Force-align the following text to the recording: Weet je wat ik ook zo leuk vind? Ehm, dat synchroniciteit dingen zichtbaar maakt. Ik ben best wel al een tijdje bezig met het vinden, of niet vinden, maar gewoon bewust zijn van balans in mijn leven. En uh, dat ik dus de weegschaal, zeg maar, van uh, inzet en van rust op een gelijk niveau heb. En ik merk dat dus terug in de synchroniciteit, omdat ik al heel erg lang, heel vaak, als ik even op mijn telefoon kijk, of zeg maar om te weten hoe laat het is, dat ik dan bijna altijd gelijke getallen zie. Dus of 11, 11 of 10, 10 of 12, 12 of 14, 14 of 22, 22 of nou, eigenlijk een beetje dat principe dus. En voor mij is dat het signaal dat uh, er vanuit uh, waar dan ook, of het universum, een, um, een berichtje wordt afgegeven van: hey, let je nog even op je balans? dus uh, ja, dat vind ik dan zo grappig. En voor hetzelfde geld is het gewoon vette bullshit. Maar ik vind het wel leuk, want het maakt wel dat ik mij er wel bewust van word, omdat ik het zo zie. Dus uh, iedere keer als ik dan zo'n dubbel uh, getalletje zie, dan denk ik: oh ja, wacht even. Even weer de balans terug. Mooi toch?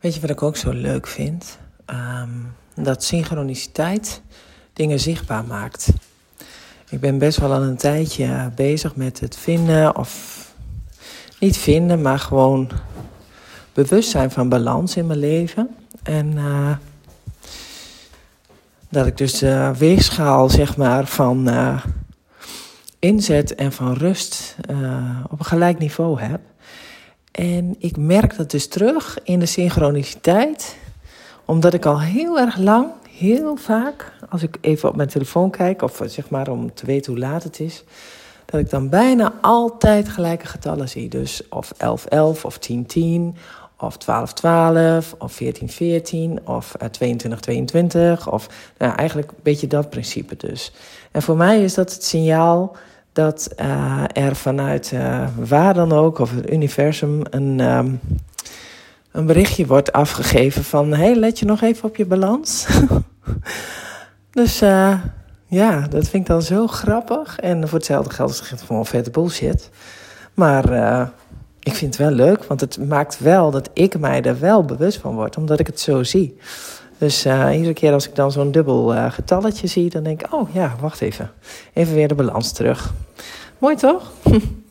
Weet 0.00 0.14
je 0.14 0.20
wat 0.20 0.30
ik 0.30 0.42
ook 0.42 0.56
zo 0.56 0.70
leuk 0.70 1.06
vind? 1.06 1.58
Ehm, 1.84 2.28
dat 2.74 3.04
synchroniciteit 3.04 4.22
dingen 4.72 5.00
zichtbaar 5.00 5.44
maakt. 5.44 5.92
Ik 6.88 7.00
ben 7.00 7.18
best 7.18 7.38
wel 7.38 7.52
al 7.52 7.62
een 7.62 7.76
tijdje 7.76 8.50
bezig 8.54 8.96
met 8.96 9.20
het 9.20 9.36
vinden, 9.36 9.96
of 9.96 10.38
niet 11.38 11.56
vinden, 11.56 12.02
maar 12.02 12.18
gewoon 12.18 12.70
bewust 13.72 14.10
zijn 14.10 14.30
van 14.30 14.48
balans 14.48 14.96
in 14.96 15.06
mijn 15.06 15.18
leven. 15.18 15.68
En 16.02 16.32
uh, 16.36 16.76
dat 18.88 19.06
ik 19.06 19.16
dus 19.16 19.38
de 19.38 19.72
weegschaal, 19.78 20.48
zeg 20.48 20.76
maar, 20.76 21.06
van 21.06 21.48
uh, 21.48 21.84
inzet 22.98 23.54
en 23.54 23.72
van 23.72 23.92
rust 23.94 24.56
op 25.30 25.38
een 25.38 25.44
gelijk 25.44 25.78
niveau 25.78 26.20
heb. 26.20 26.40
En 27.30 27.76
ik 27.78 27.96
merk 27.96 28.36
dat 28.36 28.50
dus 28.50 28.68
terug 28.68 29.18
in 29.24 29.38
de 29.38 29.46
synchroniciteit, 29.46 30.76
omdat 31.44 31.74
ik 31.74 31.84
al 31.84 32.00
heel 32.00 32.38
erg 32.38 32.56
lang, 32.56 32.86
heel 33.10 33.56
vaak, 33.56 34.12
als 34.28 34.42
ik 34.42 34.56
even 34.60 34.88
op 34.88 34.96
mijn 34.96 35.08
telefoon 35.08 35.50
kijk, 35.50 35.82
of 35.82 36.00
zeg 36.04 36.30
maar 36.30 36.48
om 36.48 36.74
te 36.74 36.86
weten 36.86 37.12
hoe 37.12 37.20
laat 37.20 37.42
het 37.42 37.60
is, 37.60 37.84
dat 38.44 38.60
ik 38.60 38.70
dan 38.70 38.88
bijna 38.88 39.32
altijd 39.40 40.08
gelijke 40.08 40.46
getallen 40.46 40.88
zie. 40.88 41.08
Dus 41.08 41.48
of 41.48 41.72
11, 41.76 42.04
11 42.04 42.44
of 42.44 42.58
10, 42.58 42.86
10 42.86 43.36
of 43.78 43.96
12, 43.96 44.32
12 44.32 45.14
of 45.18 45.32
14, 45.32 45.68
14 45.68 46.46
of 46.46 46.74
22, 46.90 47.40
22 47.40 48.32
of 48.32 48.48
nou, 48.78 48.94
eigenlijk 48.94 49.30
een 49.30 49.36
beetje 49.42 49.66
dat 49.66 49.90
principe 49.90 50.36
dus. 50.36 50.72
En 51.10 51.22
voor 51.22 51.36
mij 51.36 51.62
is 51.62 51.74
dat 51.74 51.92
het 51.92 52.04
signaal 52.04 52.76
dat 53.12 53.50
uh, 53.60 54.04
er 54.12 54.36
vanuit 54.36 54.90
uh, 54.94 55.26
waar 55.36 55.74
dan 55.74 55.92
ook, 55.92 56.18
of 56.18 56.34
het 56.34 56.50
universum, 56.52 57.22
een, 57.30 57.60
um, 57.60 58.00
een 59.12 59.26
berichtje 59.26 59.66
wordt 59.66 59.92
afgegeven 59.92 60.64
van: 60.64 60.92
hey, 60.92 61.14
let 61.14 61.38
je 61.38 61.44
nog 61.44 61.62
even 61.62 61.88
op 61.88 61.96
je 61.96 62.06
balans? 62.06 62.66
dus 64.30 64.62
uh, 64.62 64.94
ja, 65.46 65.80
dat 65.80 66.08
vind 66.08 66.22
ik 66.22 66.26
dan 66.26 66.42
zo 66.42 66.66
grappig. 66.66 67.38
En 67.38 67.68
voor 67.68 67.78
hetzelfde 67.78 68.14
geld 68.14 68.30
is 68.30 68.50
het 68.50 68.62
gewoon 68.62 68.86
vette 68.86 69.10
bullshit. 69.10 69.70
Maar 70.34 70.64
ik 71.60 71.74
vind 71.74 71.96
het 71.96 72.06
wel 72.06 72.16
leuk, 72.16 72.44
want 72.44 72.60
het 72.60 72.88
maakt 72.88 73.18
wel 73.18 73.50
dat 73.50 73.70
ik 73.72 73.98
mij 73.98 74.22
er 74.22 74.40
wel 74.40 74.64
bewust 74.64 74.98
van 74.98 75.14
word, 75.14 75.36
omdat 75.36 75.60
ik 75.60 75.66
het 75.66 75.80
zo 75.80 76.02
zie. 76.02 76.38
Dus 77.00 77.26
uh, 77.26 77.48
iedere 77.52 77.72
keer 77.72 77.92
als 77.92 78.08
ik 78.08 78.14
dan 78.14 78.32
zo'n 78.32 78.50
dubbel 78.50 78.94
uh, 78.94 79.12
getalletje 79.12 79.66
zie, 79.66 79.90
dan 79.90 80.02
denk 80.02 80.22
ik: 80.22 80.32
oh 80.32 80.54
ja, 80.54 80.76
wacht 80.80 81.00
even. 81.00 81.30
Even 81.72 81.94
weer 81.94 82.08
de 82.08 82.14
balans 82.14 82.52
terug. 82.52 82.92
Mooi 83.58 83.76
toch? 83.76 84.12